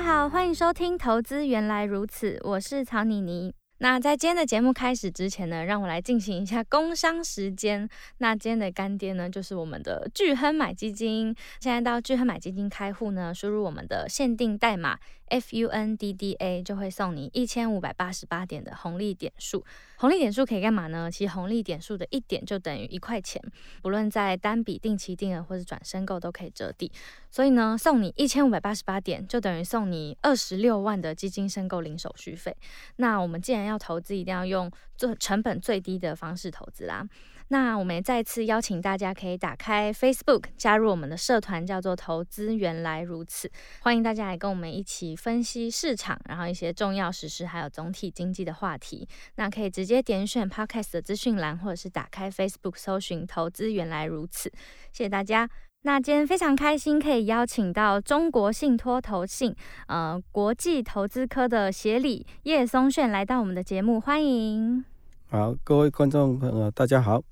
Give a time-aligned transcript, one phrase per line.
[0.00, 3.52] 大家好，欢迎收听《投资原来如此》，我是曹妮妮。
[3.82, 7.88] 那在今天的节目开始之前呢，让我来进行一下工商时间。
[8.18, 11.34] 那今天的干爹呢，就是我们的巨亨买基金。
[11.60, 14.98] 现在到巨亨买基金开户呢，输入我们的限定代码
[15.30, 19.64] FUNDDA，就会送你一千五百八十八点的红利点数。
[19.96, 21.10] 红利点数可以干嘛呢？
[21.10, 23.40] 其实红利点数的一点就等于一块钱，
[23.80, 26.92] 不论在单笔定期定额或者转申购都可以折抵。
[27.30, 32.54] 所以呢，送你一千五百八十八点，就等于送你二十六万的基金申购零手续费。
[32.96, 37.06] 那我们既然要要投资，一定要用最成本最低的方式投资啦。
[37.52, 43.50] 那我们再次邀请大家可以打开 Facebook 加入我们的社团，叫做“投资原来如此”，
[43.82, 49.08] 欢迎大家来跟我们一起分析市场，然后一些重要时事，还有总体经济的话题。
[49.34, 54.48] 那可以直接点选 Podcast 的资讯栏，或者是打开 Facebook 搜寻“投资原来如此”。
[54.92, 55.50] 谢谢大家。
[55.82, 59.54] 那今天非常开心，可以邀请到中国信托投信
[59.86, 64.84] 呃国际投资科的协理叶松炫来到我们的节目，欢迎。
[65.30, 67.22] 好，各位观众朋友，大家好。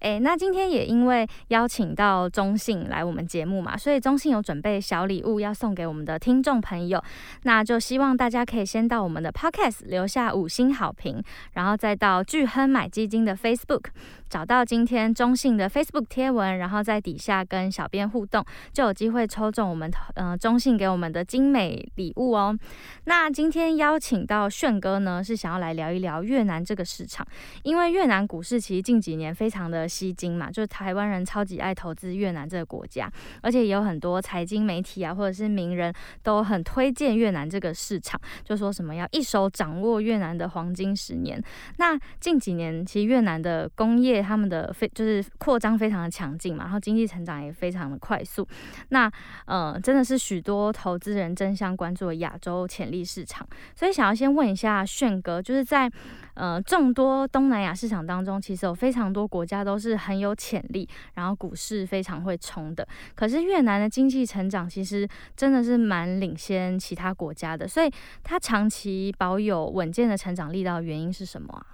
[0.00, 7.02] 诶，那今天也因为邀请到中信来我们节目嘛，所以中信有准备小礼物要送给我们的听众朋友，
[7.42, 11.20] 那就希望大家可以先到我们的 Podcast 留下五星好评，
[11.54, 13.86] 然后再到巨亨买基金的 Facebook。
[14.28, 22.56] 找到今天中信的 Facebook 贴文，然后在底下跟小编互动，就有机会抽中我们呃中信给我们的精美礼物哦。
[23.04, 27.26] 那今天邀请到炫哥呢，是想要来聊一聊越南这个市场，
[27.62, 41.42] 因为越南股市其实近几年非常的吸睛嘛，就是台湾人超级爱投资越南这个国家，而且也有很多财经媒体啊或者是名人都很推荐越南这个市场，就说什么要一手掌握越南的黄金十年。
[41.78, 48.46] 那近几年其实越南的工业他们的非就是扩张非常的强劲嘛，然后经济成长也非常的快速，
[48.90, 49.10] 那
[49.46, 55.90] 呃真的是许多投资人争相关注的亚洲潜力市场，所以想要先问一下炫哥，就是在
[56.34, 67.90] 呃众多东南亚市场当中，其实有非常多国家都是很有潜力，然后股市非常会冲的，可是越南的经济成长其实真的是蛮领先其他国家的，所以
[68.22, 71.66] 它长期保有稳健的成长力道原因是什么啊？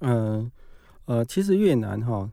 [0.00, 0.50] 嗯。
[1.24, 2.30] 其实越南哈，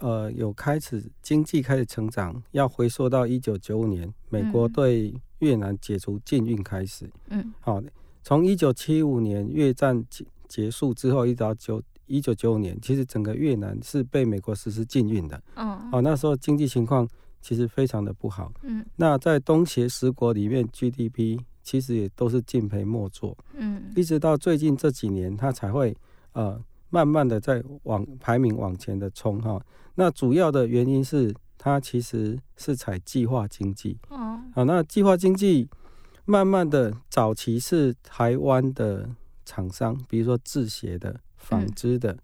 [0.00, 7.10] 呃，有开始经济开始成长，要回溯到一九九五年，美国对越南解除禁运开始。
[7.28, 7.82] 嗯，好，
[8.22, 15.42] 从一九七五年越战结结束之后，一直到九一九九五年，其实整个越南是被美国实施禁运的。
[15.56, 17.06] 嗯，哦，那时候经济情况
[17.42, 18.50] 其实非常的不好。
[18.62, 23.36] 嗯，那在东协十国里面，GDP 其实也都是敬陪末座。
[23.52, 25.94] 嗯，一直到最近这几年，它才会
[26.32, 26.58] 呃。
[26.90, 29.60] 慢慢的在往排名往前的冲哈，
[29.94, 35.68] 那主要的原因是它其实是采计划经济，哦，好，那计划经济
[36.24, 39.08] 慢慢的早期是台湾的
[39.44, 42.16] 厂商，比如说制鞋的、纺织的，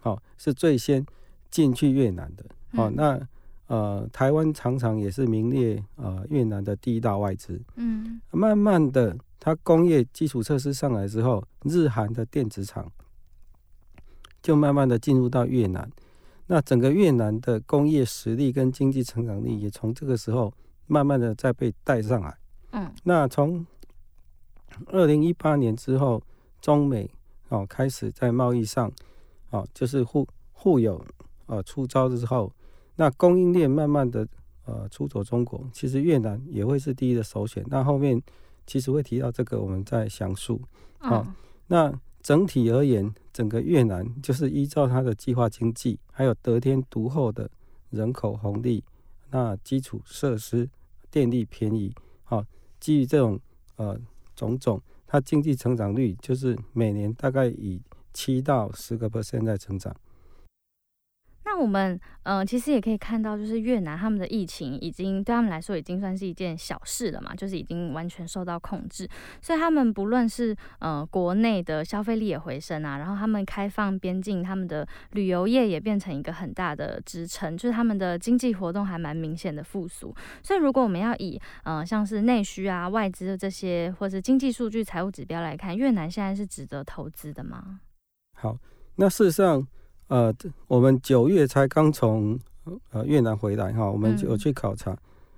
[0.00, 1.04] 好、嗯，是最先
[1.50, 3.28] 进去越南的，好、嗯，那
[3.66, 12.90] 呃台湾常常也是名列呃越南的第一大外资，嗯，慢慢的它工业基础设施上来之后，日韩的电子厂。
[14.40, 15.90] 就慢慢的进入到越南，
[16.46, 20.52] 那整个越南的工业实力跟经济成长力也从这个时候
[20.86, 22.38] 慢慢的在被带上来。
[22.70, 23.66] 嗯，那从
[24.86, 26.22] 二零一八年之后，
[26.60, 27.10] 中美
[27.48, 28.90] 哦开始在贸易上
[29.50, 31.04] 哦就是互互有
[31.46, 32.52] 呃出招之后，
[32.96, 34.26] 那供应链慢慢的
[34.64, 37.64] 呃出走中国，其实越南也会是第一的首选。
[37.68, 38.22] 那后面
[38.66, 40.60] 其实会提到这个，我们再详述。
[40.98, 41.26] 好，
[41.66, 41.92] 那。
[42.20, 47.50] 整体而言，整个越南就是依照它的计划经济，还有得天独厚的
[47.90, 48.84] 人口红利，
[49.30, 50.68] 那基础设施、
[51.10, 51.94] 电力便宜，
[52.24, 52.44] 好，
[52.80, 53.40] 基于这种
[53.76, 53.98] 呃
[54.34, 57.80] 种种，它经济成长率就是每年大概以
[58.12, 59.94] 七到十个 percent 在成长。
[61.50, 69.08] 那我们呃，其实也可以看到，就是越南他们的疫情已经对他们来说已经算是一件小事了嘛，就是已经完全受到控制，
[69.40, 80.14] 所以他们不论是呃国内的消费力也回升啊，然后他们开放边境，他们的旅游业也变成一个很大的支撑，就是他们的经济活动还蛮明显的复苏。
[80.42, 87.80] 所以如果我们要以呃像是内需啊、外资的这些或是经济数据、财务指标来看，越南现在是值得投资的吗？
[88.34, 88.58] 好，
[88.96, 89.66] 那事实上。
[90.08, 90.34] 呃，
[90.66, 92.38] 我们九月才刚从
[92.90, 94.96] 呃越南回来哈，我们有去考察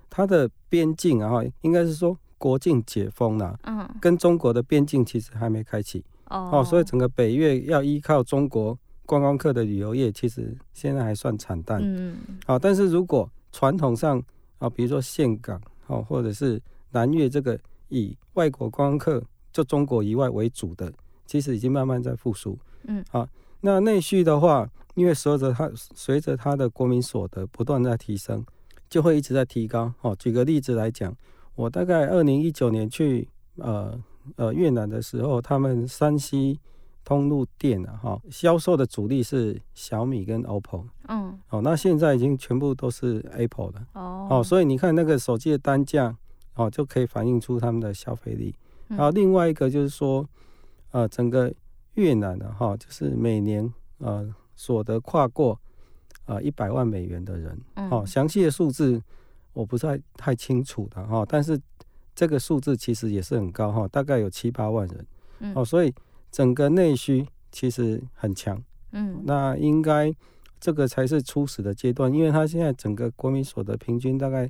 [0.09, 6.03] 它的边境啊，哈，应该是说国境解封了，嗯，跟中国的边境其实还没开启。
[6.29, 12.15] 哦，所以整个北越要依靠中国观光客的旅游业，其实现在还算惨淡，嗯，
[12.45, 14.23] 好，但是如果传统上
[14.59, 17.59] 啊，比如说岘港哦，或者是南越这个
[17.89, 19.21] 以外国观光客
[19.51, 20.91] 就中国以外为主的，
[21.25, 23.27] 其实已经慢慢在复苏，嗯，好。
[23.61, 28.43] 那内需的话，因为随着它随着它的国民所得不断在提升，
[28.89, 29.93] 就会一直在提高。
[30.01, 31.15] 哦，举个例子来讲，
[31.55, 33.27] 我大概二零一九年去
[33.57, 33.97] 呃
[34.35, 36.59] 呃越南的时候，他们山西
[37.05, 40.83] 通路店啊，哈，销售的主力是小米跟 OPPO。
[41.07, 41.39] 嗯。
[41.49, 43.87] 哦，那现在已经全部都是 Apple 了。
[43.93, 44.27] 哦。
[44.29, 46.17] 哦，所以你看那个手机的单价，
[46.55, 48.55] 哦，就可以反映出他们的消费力。
[48.87, 50.27] 然后另外一个就是说，
[50.91, 51.53] 呃，整个。
[51.95, 55.59] 越南的哈，就是每年呃所得跨过
[56.25, 59.01] 啊一百万美元的人，哦，详细的数字
[59.53, 61.59] 我不是太太清楚的哈，但是
[62.15, 65.93] 这个数字其实也是很高哈，大概有七八万人，哦，所以
[66.31, 68.61] 整个内需其实很强，
[68.91, 70.13] 嗯，那应该
[70.59, 74.49] 这个才是初始的阶段，因为它现在整个国民所得平均大概。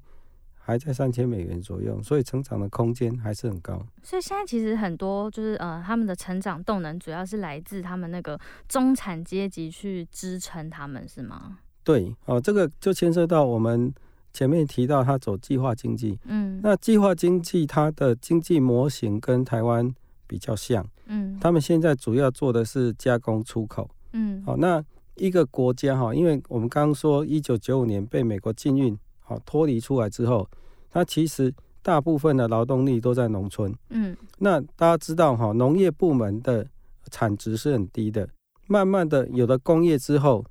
[0.71, 3.85] 还在三千美元左右，所以成长的空间还是很高。
[4.01, 8.39] 所以现在其实很多就是呃，他们的成长动能主要是来自他们那个
[8.69, 11.57] 中产阶级去支撑他们，是吗？
[11.83, 13.93] 对，哦，这个就牵涉到我们
[14.31, 16.17] 前面提到他走计划经济。
[16.23, 19.93] 嗯，那计划经济它的经济模型跟台湾
[20.25, 20.87] 比较像。
[21.07, 23.89] 嗯，他们现在主要做的是加工出口。
[24.13, 24.81] 嗯，好，那
[25.15, 28.97] 一个国家哈，因为我们刚刚说一九九五年被美国禁运。
[29.23, 30.45] 好脱离出来之后，
[30.91, 33.73] 它其实大部分的劳动力都在农村。
[33.89, 36.67] 嗯，那大家知道哈，农业部门的
[37.09, 38.27] 产值是很低的。
[38.67, 40.45] 慢慢的有了工业之后，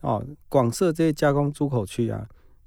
[0.00, 2.26] 哦，广设这些加工出口区啊，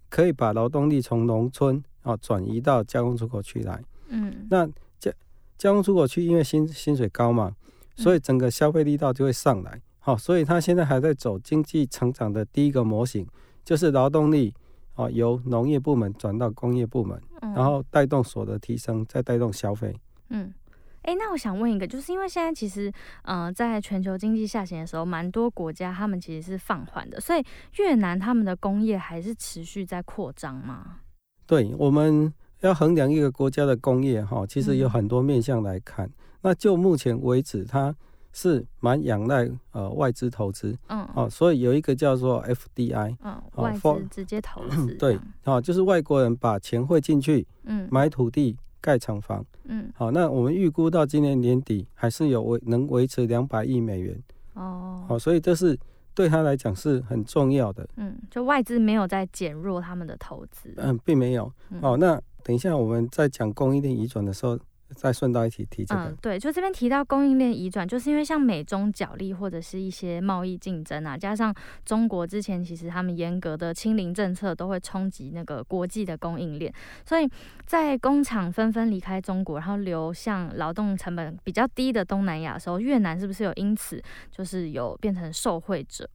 [0.10, 3.84] 可以把劳动力从农村啊转移到加工出口区来。
[4.08, 4.66] 嗯，那
[4.98, 5.12] 加
[5.58, 7.54] 加工出口区因为薪薪水高嘛，
[7.96, 9.82] 所以整个消费力道就会上来。
[10.00, 13.28] 好，所以它现在还在走经济成长的第一个模型，
[13.66, 14.54] 就是劳动力。
[14.98, 19.96] 哦，由农业部门转到工业部门，嗯、然后带动所得提升，再带动消费。
[20.30, 20.54] 嗯，
[21.04, 22.92] 哎、欸，那我想问一个，就是因为现在其实，
[23.24, 27.44] 嗯、呃，在全球经济下行的时候，蛮多国家他们其实是放缓的，所以
[27.78, 30.98] 越南他们的工业还是持续在扩张吗？
[31.46, 36.08] 对，我们要衡量一个国家的工业，哈，其实有很多面向来看。
[36.08, 37.96] 嗯、那就目前为止，它
[38.38, 54.22] 是蛮仰赖呃外资投资，嗯，哦，所以有一个叫做 FDI，嗯，外资直接投资，对，哦，就是外国人把钱汇进去，嗯，买土地盖厂房，嗯，好，那我们预估到今年年底还是有维能维持两百亿美元，
[54.54, 55.76] 哦，好，所以这是
[56.14, 61.52] 对他来讲是很重要的，嗯，就外资没有在减弱他们的投资，嗯，并没有，
[61.82, 64.60] 哦，那等一下我们在讲供应链移转的时候。
[64.96, 71.54] 再顺道一起提这个，嗯，对，就这边提到供应链移转，就是因为像美中角力或者是一些贸易竞争啊，加上
[71.84, 76.74] 中国之前其实他们严格的清零政策都会冲击那个国际的供应链，
[77.06, 77.30] 所以
[77.66, 84.02] 在工厂纷纷离开中国，然后流向劳动成本比较低的东南亚的时候，越南是不是有因此
[84.32, 86.10] 就是有变成受惠者？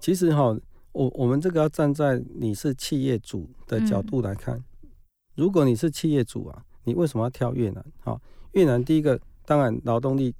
[0.00, 0.56] 其实哈，
[0.92, 4.90] 我我们这个要站在你是企业主的角度来看，嗯，
[5.34, 6.62] 如果你是企业主啊。
[6.86, 7.84] 你为什么要挑越南？
[8.00, 8.18] 好，
[8.52, 10.34] 越南第一个当然劳动力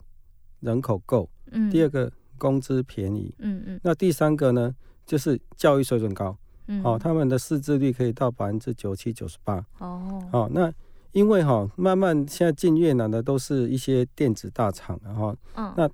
[0.60, 4.74] 人口够，嗯，第二个工资便宜，嗯嗯，那第三个呢，
[5.04, 6.34] 就是教育水准高，
[6.68, 10.72] 嗯，好，他们的识字率可以到百分之九七九十八，哦，好，那
[11.12, 15.90] 因为哈，慢慢现在进越南的都是一些电子大厂，然后，嗯，那。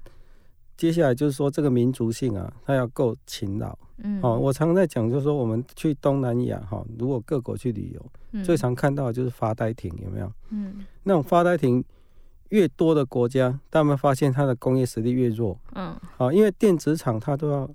[0.75, 3.79] 接下来就是说，这个民族性啊，它要够勤劳。
[4.03, 10.33] 嗯，哦，我常常在讲，就是说，我们去东南亚哈，如果各国去旅游，嗯、最常看到的就是发呆亭，有没有？
[10.51, 11.85] 嗯，那种发呆亭
[12.51, 15.59] 越多的国家，他们发现它的工业实力越弱。
[15.75, 17.69] 嗯，好，因为电子厂它都要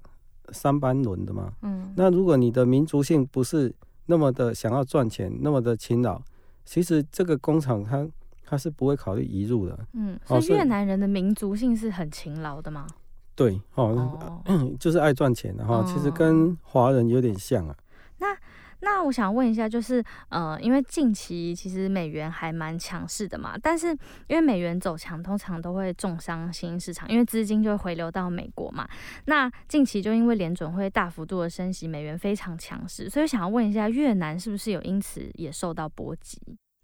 [0.50, 1.54] 三班轮的嘛。
[1.62, 3.74] 嗯，那如果你的民族性不是
[4.06, 6.22] 那么的想要赚钱，那么的勤劳，
[6.66, 8.08] 其实这个工厂它。
[8.50, 9.78] 它是不会考虑移入的。
[9.92, 12.88] 嗯，所以越南人的民族性是很勤劳的吗？
[13.38, 17.76] 对，哦，哦 就是爱赚钱的哈，其实跟华人有点像啊。
[18.18, 18.36] 那
[18.80, 23.90] 那我想问一下，就是呃，因为近期其实美元还蛮强势的嘛，但是
[24.28, 28.88] 因为美元走强，通常都会重伤新兴市场，因为资金就会回流到美国嘛。
[29.26, 36.42] 那近期就因为联准会大幅度的升息，美元非常强势，所以想要问一下，越南是不是有因此也受到波及？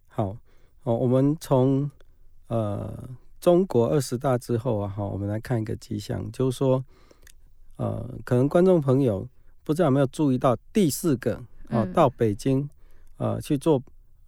[0.08, 0.38] 好，
[0.84, 1.90] 哦，我们从
[2.48, 3.10] 呃
[3.44, 6.82] 中国二十大之后啊，哈，我们来看一个迹象，就是说，
[7.76, 9.28] 呃，可能观众朋友
[9.66, 11.44] 不知道有没有注意到第四个。
[11.70, 12.70] 啊，到北京，
[13.18, 13.82] 呃，去做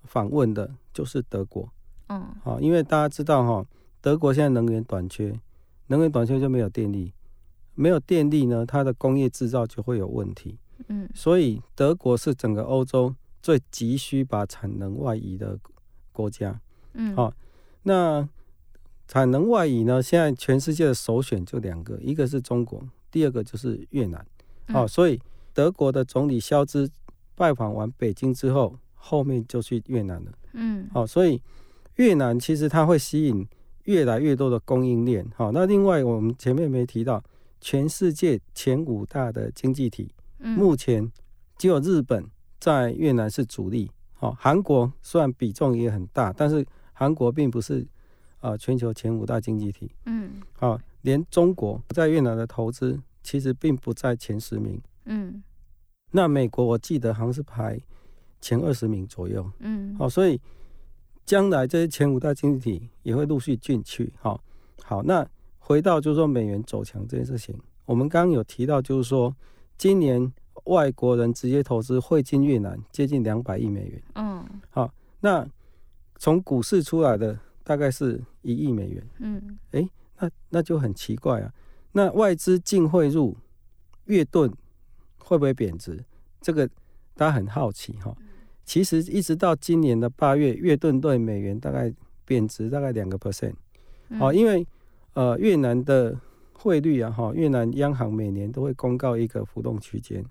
[0.04, 1.70] 访问的，就是德国。
[2.08, 3.66] 嗯，好，因为大家知道哈，
[4.02, 5.40] 德国现在能源短缺，
[5.88, 7.14] 能源短缺就没有电力，
[7.76, 10.58] 没有电力呢，它的工业制造就会有问题。
[10.88, 15.58] 嗯，所以德国是整个欧洲最急需把产能外移的
[16.12, 16.60] 国家。
[16.94, 17.32] 嗯，好，
[17.84, 18.28] 那
[19.08, 24.26] 产能外移呢，现在全世界的首选就两个，一个是中国，第二个就是越南。
[24.70, 25.20] 哦，所以
[25.54, 26.90] 德国的总理肖兹。
[27.38, 30.32] 拜访完北京之后，后面就去越南了。
[30.54, 31.42] 嗯，好，所以
[31.96, 33.46] 越南其实它会吸引
[33.84, 35.30] 越来越多的供应链。
[35.36, 37.22] 好，那另外我们前面没提到，
[37.60, 41.12] 全世界前五大的经济体，目前
[41.58, 42.26] 只有日本
[42.58, 43.92] 在越南是主力。
[44.14, 47.86] 好，韩国虽然比重也很大，但是韩国并不是
[48.46, 49.92] 啊全球前五大经济体。
[50.06, 54.82] 嗯，好，连中国在越南的投资其实并不在前十名。
[55.06, 55.42] 嗯。
[56.12, 57.78] 那美国我记得好像是排
[58.40, 60.40] 前二十名左右，嗯，好，所以
[61.25, 64.42] 将来这些前五大经济体也会陆续进去，好，
[64.82, 69.36] 好，那回到就是说美元走强这件事情，我们刚刚有提到就是说
[69.78, 70.32] 今年
[70.66, 75.46] 外国人直接投资汇进越南接近两百亿美元，嗯，好，那
[76.18, 81.54] 从股市出来的大概是一亿美元，嗯，哎，那那就很奇怪啊，
[81.92, 83.36] 那外资净汇入
[84.06, 84.50] 越盾。
[85.28, 86.00] 会不会贬值？
[86.40, 86.68] 这个
[87.16, 88.16] 大家很好奇哈。
[88.64, 91.92] 其实一直到今年的八月，越盾对美元大概
[92.26, 93.56] 贬值大概两个 percent。
[94.20, 94.64] 哦，因为
[95.14, 96.16] 呃越南的
[96.54, 100.24] 汇率啊哈，越南央行每年都会公告一个浮动区间。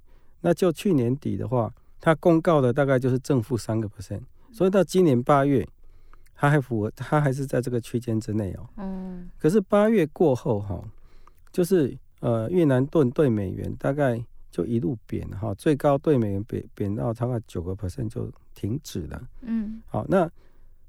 [0.43, 4.23] 那就去年底的话，它公告的大概就是正负三个 percent。
[4.53, 5.69] 所以到今年八月，
[6.35, 8.69] 它还符合，它还是在这个区间之内哦。
[8.77, 9.31] 嗯。
[9.39, 10.83] 可是八月过后哈，
[11.53, 14.25] 就是呃越南盾对美元大概。
[14.55, 19.21] 就一路贬哈，最高对美元贬贬到大概九个 percent 就停止了。
[19.41, 20.31] 嗯，好，那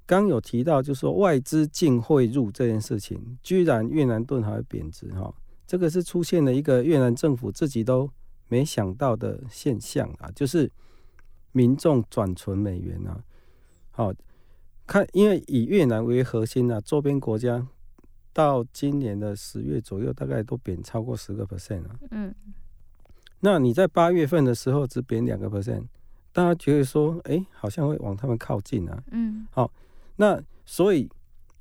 [0.06, 5.34] 刚有提到就是说外资净汇入这件事情，居然越南盾还会贬值哈，
[5.66, 8.08] 这个是出现了一个越南政府自己都
[8.50, 10.72] 没想到的现象啊，就是
[11.52, 13.20] 民众转存美元啊。
[13.90, 14.14] 好，
[14.88, 17.66] 看因为以越南为核心啊，周边国家
[18.32, 22.00] 到今年的十月左右，大概都贬超过十个 percent 啊。
[22.12, 22.34] 嗯。
[23.40, 25.86] 那你在八月份的时候只贬两个 percent，
[26.32, 29.04] 大家觉得说，哎、欸，好像会往他们靠近啊。
[29.12, 29.48] 嗯。
[29.52, 29.72] 好，
[30.16, 31.10] 那所以，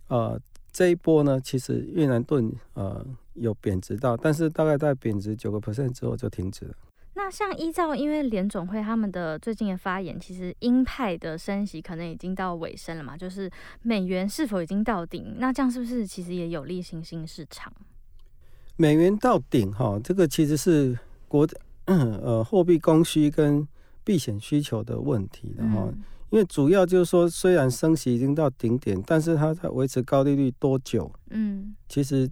[0.09, 0.41] 呃，
[0.73, 3.05] 这一波呢，其实越南盾呃
[3.35, 6.75] 有贬值到，但是大概在贬值九个 percent 之后就停止了。
[7.15, 13.51] 那像依照，因为联总会他们的最近的发言，其实鹰派的升息可能已经到尾声了嘛，就是
[13.83, 15.37] 美元是否已经到顶？
[15.39, 17.73] 那这样是不是其实也有利新兴市场？
[18.77, 21.49] 美元到顶哈，这个其实是国。
[21.87, 23.69] 呃，货币供需跟
[24.05, 25.87] 避险需求的问题的哈，
[26.31, 31.13] 因为主要就是说，虽然升息已经到顶点，但是它在维持高利率多久？
[31.29, 32.27] 嗯，其实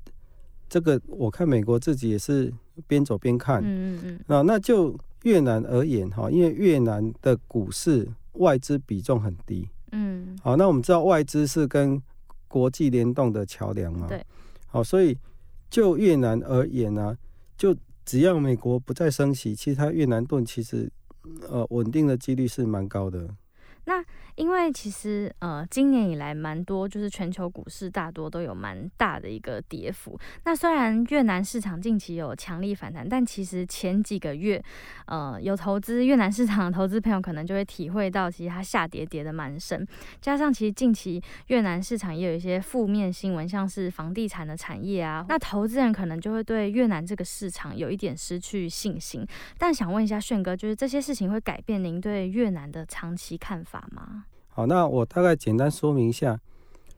[0.72, 2.50] 这个我看美国自己也是
[2.86, 3.60] 边走边看。
[3.62, 4.46] 嗯嗯嗯。
[4.46, 9.68] 那就越南而言哈，因为越南的股市外资比重很低。
[9.90, 10.34] 嗯。
[10.42, 12.00] 好，那我们知道外资是跟
[12.48, 14.06] 国际联动的桥梁嘛？
[14.08, 14.24] 对。
[14.66, 15.18] 好，所以
[15.68, 17.14] 就越南而言呢，
[17.58, 17.76] 就。
[18.04, 20.90] 只要美国不再升息，其实它越南盾其实，
[21.48, 23.32] 呃，稳定的几率是蛮高的。
[23.84, 24.02] 那
[24.36, 30.18] 因为其实呃，今年以来蛮多，就是全球股市大多都有蛮大的一个跌幅。
[30.44, 34.62] 那虽然越南市场近期有强力反弹，但其实前几个月，
[35.06, 39.86] 呃，有投资越南市场的投资朋友可能就会体会到，其实它下跌跌得蛮深。
[40.20, 49.26] 加上其实近期越南市场也有一些负面新闻，像是房地产的产业啊，那投资人可能就会对越南这个市场有一点失去信心。
[49.58, 53.81] 但想问一下炫哥，就是这些事情会改变您对越南的长期看法？
[53.82, 54.24] 法吗？
[54.48, 56.38] 好，那我大概简单说明一下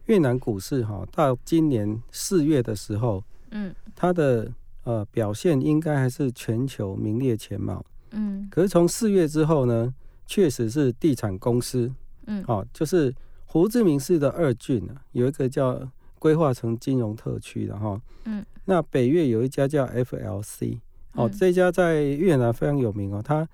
[0.07, 4.51] 越南股市哈，到今年四月的时候，嗯，它的
[4.85, 9.95] 呃表现应该还是全球名列前茅，嗯，可是从四月之后呢，
[10.27, 11.91] 确实是地产公司，
[12.27, 13.15] 嗯，哦，就是
[13.47, 15.81] 胡志明市的二郡啊，有一个叫
[16.19, 20.79] 规划成金融特区的哈，嗯，那北越有一家叫 FLC，
[21.13, 23.49] 哦，嗯、这家在越南非常有名哦，它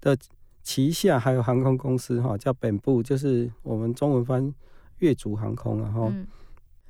[0.00, 0.18] 的
[0.64, 4.52] 旗下还有航空公司哈，叫本部，就是我们中文翻
[4.98, 6.10] 越族航空，然后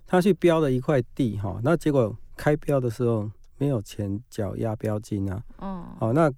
[0.06, 3.28] 他去标了一块地哈，那结果开标的时候
[3.58, 6.32] 没有钱缴押标金啊，哦，好，那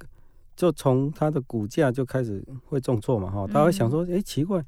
[0.57, 4.65] 就从他的股价就开始会重挫嘛哈，他会想说，哎、欸，奇怪，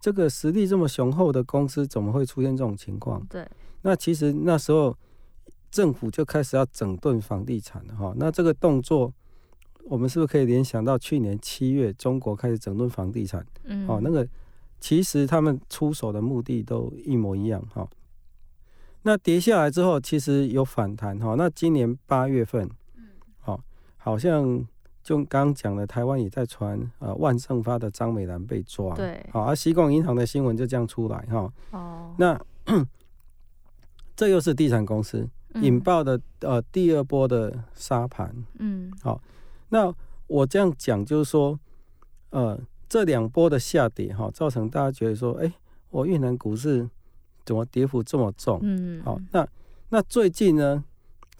[0.00, 3.20] 这个实力这么雄厚的公司怎么会出现这种情况？
[3.28, 3.44] 对，
[3.82, 4.96] 那其实那时候
[5.72, 9.12] 政府就开始要整顿房地产了哈，那这个动作。
[9.88, 13.44] 我们是不是可以联想到去年七月中国开始整顿房地产？
[13.64, 14.26] 嗯，哦，那个
[14.80, 17.88] 其实他们出手的目的都一模一样哈。
[19.02, 21.36] 那跌下来之后，其实有反弹哈。
[21.38, 23.04] 那今年八月份，嗯，
[23.38, 23.60] 好，
[23.96, 24.66] 好像
[25.04, 31.52] 就刚刚讲的，台湾也在传呃万盛发的张美兰被抓，对，好，而西贡银行的新闻就这样出来哈。
[31.70, 32.36] 哦，那
[34.16, 39.20] 这又是地产公司引爆的呃第二波的沙盘，嗯，好。
[39.68, 39.94] 那
[40.26, 41.58] 我这样讲就是说，
[42.30, 45.52] 呃，这两波的下跌哈，造成大家觉得说，哎、欸，
[45.90, 46.88] 我越南股市
[47.44, 48.58] 怎么跌幅这么重？
[48.62, 49.46] 嗯，好，那
[49.88, 50.84] 那最近呢，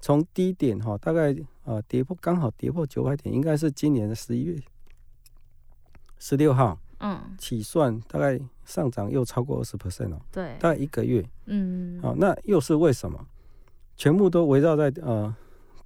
[0.00, 4.56] 从低点哈，大概呃跌破刚好跌破九百点，应该是今年的十一月
[6.18, 13.26] 十六号，嗯，起算大概上涨又超过二十 percent 哦，对，大概一个月，嗯，好，那又是为什么？
[13.96, 15.34] 全部都围绕在呃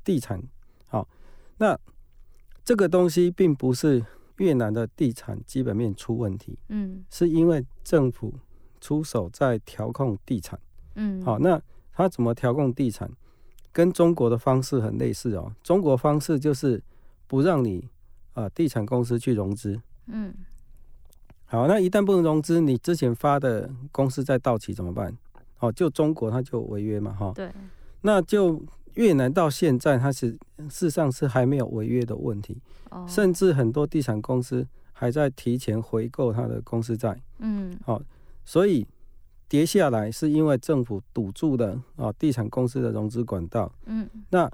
[0.05, 0.43] 地产，
[0.89, 1.09] 好，
[1.57, 1.79] 那。
[2.65, 4.05] 这个东西并不是
[4.37, 8.33] 越南的地产基本面出问题，嗯，是因为政府
[8.81, 10.59] 出手在调控地产，
[10.95, 11.61] 嗯，好，那
[11.93, 13.11] 他怎么调控地产？
[13.73, 15.53] 跟中国的方式很类似哦。
[15.63, 16.83] 中国方式就是
[17.27, 17.89] 不让你
[18.33, 20.35] 啊、呃、地产公司去融资，嗯，
[21.47, 25.17] 好，那一旦不能融资，你之前发的公司在到期怎么办？
[25.59, 27.53] 哦，就中国他就违约嘛，哈，对，
[28.03, 28.63] 那就。
[29.01, 30.33] 越南到现在，它是
[30.69, 33.09] 事实上是还没有违约的问题，oh.
[33.09, 37.19] 甚至很多地产公司还在提前回购它的公司债。
[37.39, 37.99] 嗯，好，
[38.45, 38.87] 所以
[39.49, 43.73] 跌下来是因为政府堵住了啊地产公司的融资管道。
[43.87, 44.51] 嗯，那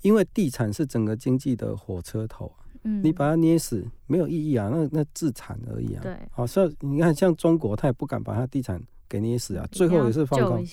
[0.00, 2.50] 因为地产是整个经济的火车头，
[2.84, 6.00] 嗯，你把它捏死没有意义啊，那那自产而已啊。
[6.02, 10.64] 对，好，所以你看，像中国，他也不敢把它地产给捏死啊，最后也是放空。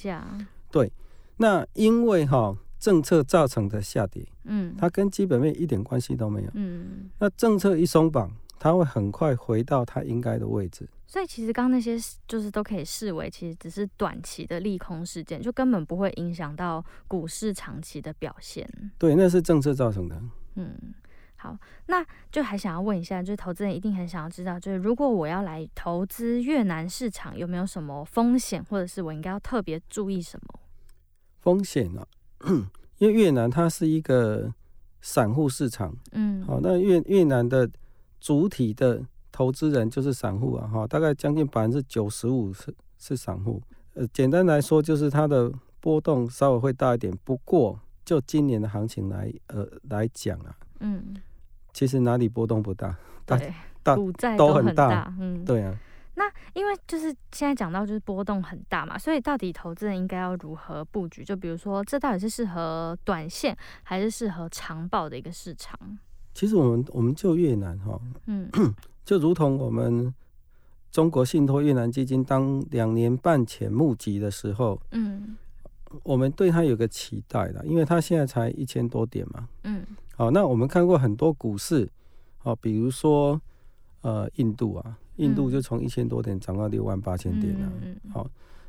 [0.72, 0.90] 对，
[1.36, 2.56] 那因为哈。
[2.80, 10.88] 政策造成的下跌，嗯，它跟基本面一点关系都没有，嗯，那政策一松绑，它会很快回到它应该的位置。
[11.10, 18.70] 所以其实刚刚那些就是都可以视为，其实只是短期的利空事件，就根本不会影响到股市长期的表现。
[18.98, 20.22] 对，那是政策造成的。
[20.56, 20.78] 嗯，
[21.38, 30.60] 好，那就还想要问一下，就是投资人一定很想要知道，就是如果我要来投资越南市场，有没有什么风险，或者是我应该要特别注意什么
[31.40, 32.06] 风险啊？
[32.98, 34.54] 因为越南它是一个
[35.02, 37.70] 散户市场，嗯，好，那越越南的
[38.20, 43.62] 主体的投资人就是散户啊，哈，大概将近百分之九十五是是散户。
[43.94, 51.16] 呃，简单来说就是它的波动稍微会大一点，不过就今年的行情来呃来讲啊，嗯，
[51.74, 53.40] 其实哪里波动不大，大，
[53.84, 53.96] 大
[54.36, 55.80] 都很大，嗯，对啊。
[56.20, 61.24] 那因为就是现在讲到就是波动很大嘛，所以到底投资人应该要如何布局？
[61.24, 65.80] 就比如说，这到底是适合短线还是适合长报的一个市场？
[66.34, 68.50] 其实我们我们就越南哈，嗯，
[69.06, 70.12] 就如同我们
[70.92, 75.38] 中国信托越南基金当两年半前募集的时候，嗯，
[76.02, 81.88] 我们对它有个期待的，因为它现在才一千多点嘛，嗯，好，那我们看过很多股市，
[82.40, 83.40] 好，比如说
[84.02, 84.98] 呃印度啊。
[85.18, 87.72] 印度就从一千多点涨到六万八千点了，
[88.14, 88.28] 好，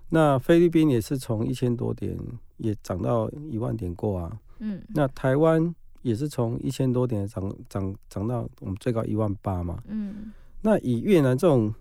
[0.09, 2.19] 那菲律宾也是从一千多点
[2.57, 10.33] 也涨到一万点过啊，嗯，那台湾也是从一千多点涨涨涨到我们最高一万八嘛，嗯，
[10.63, 11.73] 那以越南这种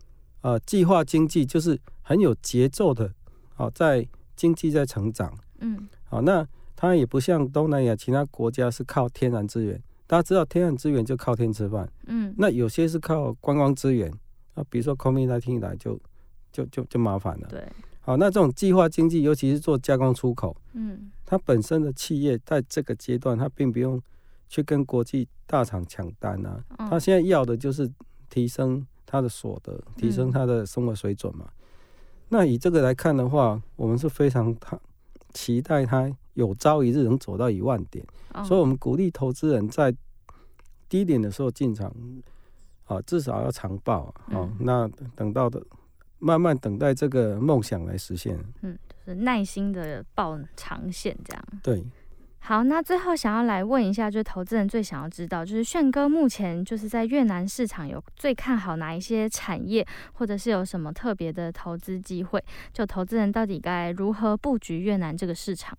[0.42, 3.10] 呃计划经济就是很有节奏的，
[3.56, 14.12] 好，在经济在成长，嗯，好，那它也不像东南亚其他国家是靠天然资源，大家知道天然资源就靠天吃饭，嗯，那有些是靠观光资源。
[14.58, 16.00] 啊，比如说 COVID-19 一来就
[16.52, 17.48] 就就就麻烦了。
[17.48, 17.64] 对，
[18.02, 24.02] 好，那这种计划经济，尤其是做加工出口，嗯，它本身的企业在这个阶段，它并不用
[24.50, 27.88] 去跟国际大厂抢单啊，它现在要的就是
[28.32, 31.48] 提升它的所得，提升它的生活水准嘛。
[32.30, 34.80] 那以这个来看的话，我们是非常他
[35.34, 38.04] 期待它有朝一日能走到一万点，
[38.44, 39.96] 所以我们鼓励投资人在
[40.90, 41.94] 低点的时候进场。
[42.88, 44.50] 啊，至少要长报啊！
[44.60, 45.62] 那等到的，
[46.20, 48.38] 慢慢等待这个梦想来实现。
[48.62, 51.44] 嗯，就是耐心的报长线这样。
[51.62, 51.86] 对。
[52.40, 62.42] 好，那最后想要来问一下，就是投资人最想要知道，就是炫哥目前就是在越南市场有最看好哪一些产业，或者是有什么特别的投资机会？
[62.72, 65.78] 就投资人到底该如何布局越南这个市场？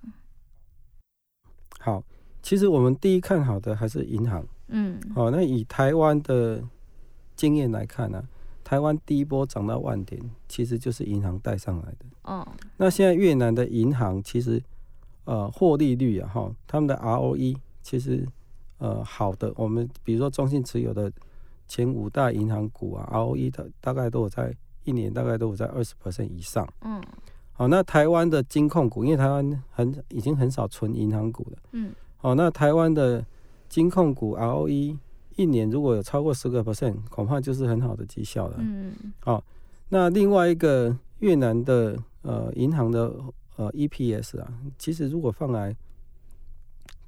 [1.81, 2.05] 好，
[2.43, 4.47] 其实我们第一看好的还是银行。
[4.67, 6.63] 嗯，好，那以台湾的
[7.39, 8.29] 经验来看呢、啊，
[8.63, 12.05] 台湾第一波涨到万点，其实就是银行带上来的。
[12.25, 12.47] 哦，
[12.77, 14.63] 那现在越南的银行其实。
[15.31, 18.27] 呃，获利率啊，哈，他们的 ROE 其实
[18.79, 21.13] 呃好的，我们比如说中信持有的
[21.67, 26.67] 前五大银行股啊，ROE 的大概都有在一年大概都有在二十 percent 以上。
[26.81, 27.03] 嗯，
[27.53, 31.59] 好，那台湾的金控股，因为台湾很已经很少存银行股了。
[31.73, 33.23] 嗯，好，那台湾的
[33.69, 34.97] 金控股 ROE
[35.39, 38.57] 一年如果有超过十个 percent，恐怕就是很好的绩效了。
[38.59, 39.43] 嗯，好，
[39.89, 43.11] 那另外一个越南的呃银行的。
[43.59, 45.75] 呃，EPS 啊，其实如果放来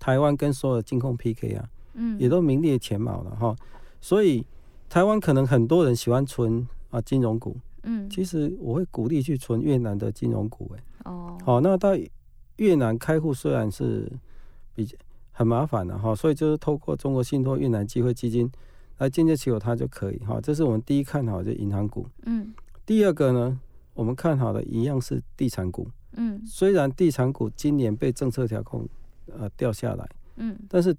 [0.00, 3.54] 台湾跟所有的金控 PK 啊，嗯，也都名列前茅了哈。
[4.00, 4.44] 所以
[4.88, 11.90] 台湾可能很多人喜欢存啊金融股，嗯，其实我会鼓励去存越南的金融股，哎，哦，好，那到
[12.56, 14.10] 越南开户虽然是
[14.74, 14.98] 比较
[15.40, 18.52] 很麻烦的哈，所以就是透过中国信托越南机会基金
[18.98, 20.38] 来间接持有它就可以哈。
[20.38, 22.52] 这是我们第一看好的银行股，嗯，
[22.84, 23.58] 第二个呢，
[23.94, 25.88] 我们看好的一样是地产股。
[26.12, 28.86] 嗯，虽然地产股今年被政策调控，
[29.28, 30.94] 呃，掉下来，嗯，但是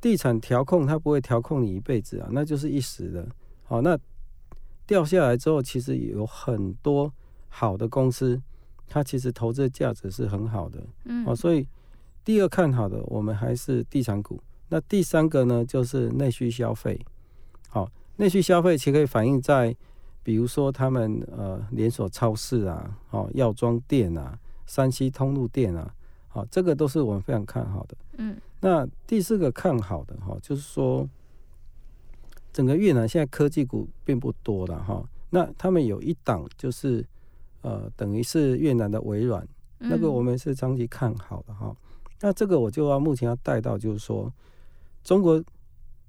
[0.00, 3.28] 地产调控它不会调控你一辈子啊，那就是一时的。
[3.64, 3.98] 好，那
[4.86, 7.12] 掉下来之后，其实有很多
[7.50, 8.40] 好的公司，
[8.88, 10.82] 它其实投资的价值是很好的。
[11.04, 11.68] 嗯，好，所以
[12.24, 14.40] 第二看好的，我们还是地产股。
[14.68, 17.00] 那第三个呢，就是内需消费。
[17.68, 19.76] 好，内需消费其实可以反映在。
[20.20, 25.90] 比如说，他们呃连锁超市啊，哦药妆店啊，山西通路店啊，
[26.28, 27.96] 好，这个都是我们非常看好的。
[28.18, 31.08] 嗯，那第四个看好的哈，就是说，
[32.52, 35.02] 整个越南现在科技股并不多了哈。
[35.30, 37.02] 那他们有一档就是
[37.62, 41.74] 呃，等于是越南的微软，那个我们是长期看好的哈。
[42.20, 44.32] 那这个我就要目前要带到，就是说，
[45.04, 45.42] 中国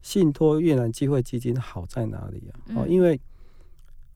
[0.02, 2.60] 信托越南机会基金好在哪里啊？
[2.76, 3.20] 哦，因为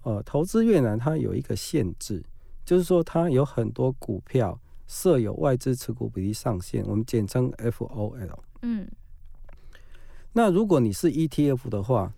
[0.04, 2.24] 呃，投资越南它有一个限制，
[2.66, 8.30] 就是说它有很多股票设有外资持股比例上限，我们简称 FOL。
[8.64, 8.88] 嗯。
[10.34, 12.12] 那如果你是 ETF 的话，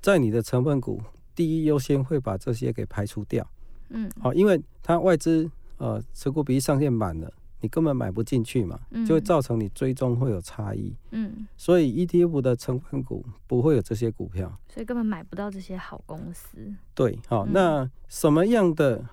[0.00, 1.02] 在你的成分股
[1.34, 3.46] 第一优先会把这些给排除掉。
[3.90, 4.10] 嗯。
[4.18, 7.30] 好，因为它外资呃持股比例上限满了。
[7.60, 10.96] 你根本买不进去嘛，就会造成你追踪会有差异。
[11.10, 16.72] 嗯，所以 ETF 的成分股不会有这些股票，所以根本买不到这些好公司。
[16.94, 19.04] 对，好，那什么样的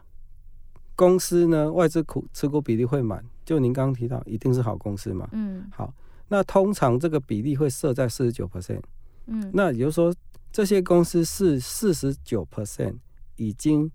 [0.96, 1.72] 公司呢？
[1.72, 3.24] 外资股持股比例会满？
[3.46, 5.28] 就您刚刚提到，一定是好公司嘛。
[5.32, 5.94] 嗯，好，
[6.30, 8.82] 那通常这个比例会设在四十九 percent。
[9.26, 10.14] 嗯，那也就是说，
[10.52, 12.96] 这些公司是四十九 percent
[13.36, 13.92] 已经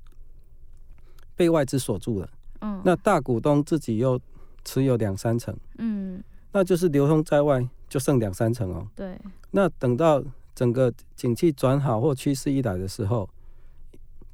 [1.34, 2.30] 被外资锁住了。
[2.60, 4.20] 嗯，那大股东自己又
[4.64, 6.22] 持有两三成，嗯，
[6.52, 8.86] 那就是流通在外就剩两三成哦。
[8.94, 9.18] 对，
[9.50, 10.22] 那等到
[10.54, 13.28] 整个景气转好或趋势一来的时候，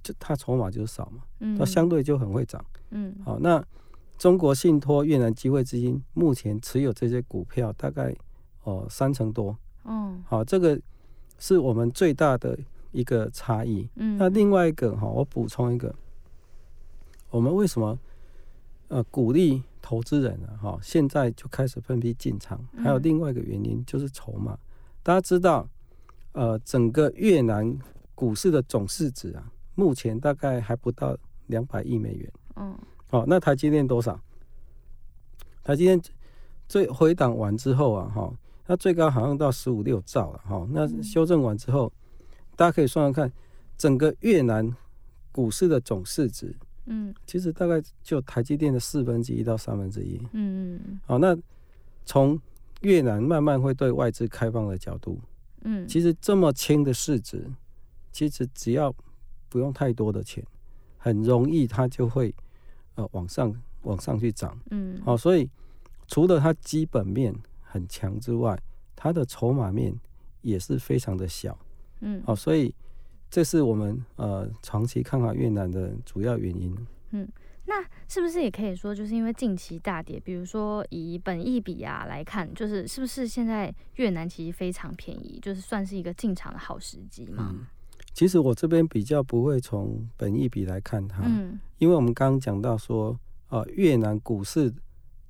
[0.03, 3.64] 就它筹码就少嘛，嗯，它相对就很会涨，嗯，好，那
[4.17, 8.14] 中国信托越南机会基金目前持有这些股票大概
[8.64, 10.79] 哦三成多，哦，好，这个
[11.38, 12.59] 是我们最大的
[12.91, 15.95] 一个差异，嗯，那另外一个哈，我补充一个，
[17.31, 17.97] 我们为什么
[18.88, 19.62] 呃鼓励？
[19.81, 22.62] 投资人啊，哈，现在就开始分批进场。
[22.77, 24.59] 还有另外一个原因就是筹码。
[25.03, 25.66] 大家知道，
[26.33, 27.79] 呃，整个越南
[28.14, 32.31] 股市的总市值啊，目前大概还不到两百亿美元。
[32.57, 32.77] 嗯。
[33.09, 34.20] 好，那台积电多少？
[35.64, 35.98] 台积电
[36.68, 38.31] 最回档完之后啊，哈，
[38.66, 40.68] 它最高好像到十五六兆了，哈。
[40.70, 41.90] 那修正完之后，
[42.57, 43.33] 大家可以算算看，
[43.79, 44.70] 整个越南
[45.33, 46.55] 股市的总市值。
[46.90, 50.18] 嗯，其实大概就台积电的四分之一到三分之一。
[50.33, 51.01] 嗯嗯。
[51.05, 51.37] 好，那
[52.05, 52.40] 从
[52.81, 55.20] 越南慢慢会对外资开放的角度，
[55.62, 57.46] 嗯，其实这么轻的市值，
[58.11, 58.94] 其实只要
[59.48, 60.42] 不用太多的钱，
[60.96, 62.35] 很容易它就会
[62.94, 64.59] 呃往上往上去涨。
[64.70, 65.01] 嗯。
[65.05, 65.51] 好，所以
[66.07, 68.59] 除了它基本面很强之外，
[68.96, 69.94] 它的筹码面
[70.40, 71.59] 也是非常的小。
[72.01, 72.22] 嗯。
[72.24, 72.74] 好，所以。
[73.31, 76.77] 这是我们呃长期看好越南的主要原因。
[77.11, 77.29] 嗯，
[77.67, 87.51] 那是不是也可以说，就是因为近期大跌，比如说以本益比啊来看，就是是不是现在越南其实非常便宜，就是算是一个进场的好时机嘛？
[87.53, 87.67] 嗯，
[88.12, 94.73] 其实我这边比较不会从本益比来看它，嗯，因为我们刚刚讲到说，呃，越南股市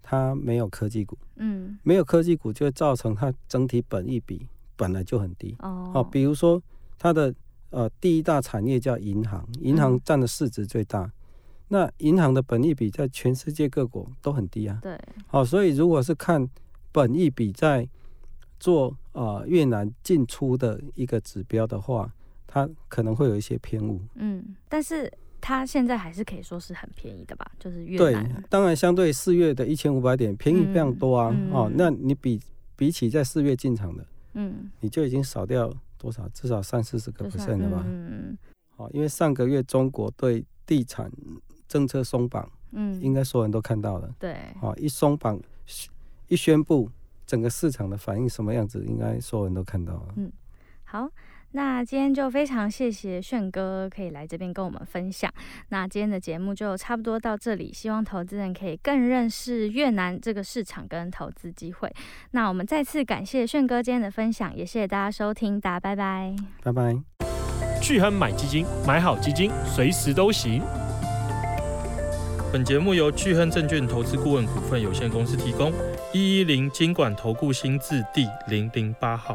[0.03, 5.57] 它没有科技股，嗯，没有科技股就会造成它整体本益比本来就很低。
[5.61, 6.63] 哦，好，比如说
[6.99, 7.35] 它的
[7.71, 11.13] 呃第一大产业叫银行，银行占的市值最大，嗯、
[11.69, 14.79] 那银行的本益比在全世界各国都很低啊。
[14.83, 16.49] 对，好，所以如果是看
[16.93, 17.89] 本益比在
[18.59, 22.13] 做呃越南进出的一个指标的话，
[22.47, 24.01] 它可能会有一些偏误。
[24.15, 25.13] 嗯，但是。
[25.41, 28.25] 它现在还是可以说是很便宜的吧，就是越南。
[28.25, 31.31] 对，当然相对四月的一千五百点便宜非常多啊。
[31.33, 32.41] 嗯嗯、哦，那你比
[32.75, 34.05] 比起在四月进场的，
[34.35, 36.29] 嗯，你就已经少掉多少？
[36.31, 37.85] 至少三四十个 percent 了吧？
[37.87, 38.39] 嗯嗯。
[38.77, 41.11] 好、哦，因为上个月中国对地产
[41.67, 44.15] 政策松绑，嗯，应该所有人都看到了。
[44.19, 44.37] 对。
[44.61, 45.39] 好、哦，一松绑，
[46.29, 46.89] 一宣布，
[47.27, 50.15] 整个市场的反应什么样子，应该所有人都看到了。
[50.17, 50.33] 嗯，
[50.85, 51.11] 好。
[51.53, 55.33] 那今天就非常谢谢炫哥可以来这边跟我们分享。
[55.71, 61.91] 那今天的节目就差不多到这里，希望投资人可以更认识越南这个市场跟投资机会。
[62.33, 66.97] 那我们再次感谢炫哥今天的分享，也谢谢大家收听，大家拜拜，拜拜。
[67.81, 70.63] 巨亨买基金，买好基金随时都行。
[72.53, 75.73] 本节目由巨亨证券投资顾问股份有限公司提供，
[76.13, 79.35] 一一零金管投顾新字第零零八号。